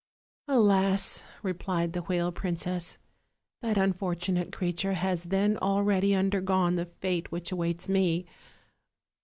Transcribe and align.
"Alas!" 0.47 1.21
replied 1.43 1.93
the 1.93 2.01
whale 2.01 2.31
princess, 2.31 2.97
"that 3.61 3.77
unfortunate 3.77 4.51
creature 4.51 4.93
has 4.93 5.25
then 5.25 5.57
already 5.59 6.15
undergone 6.15 6.73
the 6.73 6.85
fate 6.87 7.31
which 7.31 7.51
awaits 7.51 7.87
me. 7.87 8.25